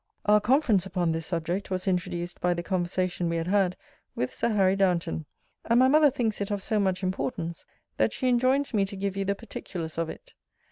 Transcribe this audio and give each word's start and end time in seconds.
Our 0.25 0.41
conference 0.41 0.87
upon 0.87 1.11
this 1.11 1.27
subject 1.27 1.69
was 1.69 1.87
introduced 1.87 2.41
by 2.41 2.55
the 2.55 2.63
conversation 2.63 3.29
we 3.29 3.35
had 3.35 3.45
had 3.45 3.77
with 4.15 4.33
Sir 4.33 4.49
Harry 4.49 4.75
Downeton; 4.75 5.25
and 5.65 5.79
my 5.79 5.87
mother 5.87 6.09
thinks 6.09 6.41
it 6.41 6.49
of 6.49 6.63
so 6.63 6.79
much 6.79 7.03
importance, 7.03 7.67
that 7.97 8.11
she 8.11 8.27
enjoins 8.27 8.73
me 8.73 8.83
to 8.83 8.97
give 8.97 9.15
you 9.15 9.25
the 9.25 9.35
particulars 9.35 9.99
of 9.99 10.09
it. 10.09 10.33